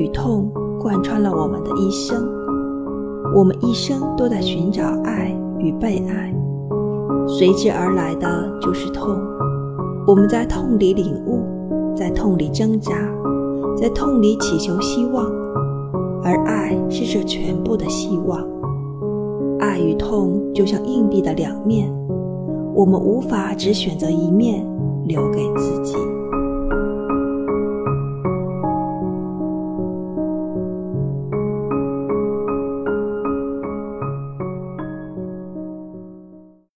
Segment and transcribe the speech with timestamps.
[0.00, 0.50] 与痛
[0.80, 2.26] 贯穿了我们的一生。
[3.36, 6.34] 我们一生都在寻找爱与被爱
[7.28, 9.14] 随之而来的就是痛。
[10.06, 11.44] 我们在痛里领悟
[11.94, 12.92] 在痛里挣扎
[13.76, 15.26] 在痛里祈求希望
[16.24, 18.42] 而爱是这全部的希望。
[19.58, 21.92] 爱与痛就像硬币的两面
[22.74, 24.66] 我们无法只选择一面
[25.04, 25.46] 留给